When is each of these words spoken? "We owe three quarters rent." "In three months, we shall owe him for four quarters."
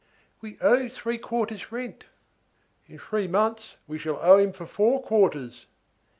"We 0.41 0.57
owe 0.61 0.89
three 0.89 1.19
quarters 1.19 1.71
rent." 1.71 2.05
"In 2.87 2.97
three 2.97 3.27
months, 3.27 3.75
we 3.85 3.99
shall 3.99 4.17
owe 4.19 4.39
him 4.39 4.51
for 4.51 4.65
four 4.65 4.99
quarters." 5.03 5.67